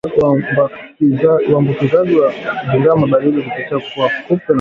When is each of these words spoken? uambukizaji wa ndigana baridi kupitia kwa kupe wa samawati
uambukizaji 1.51 2.15
wa 2.15 2.33
ndigana 2.67 3.07
baridi 3.07 3.41
kupitia 3.41 3.79
kwa 3.79 3.83
kupe 3.83 4.01
wa 4.09 4.09
samawati 4.09 4.45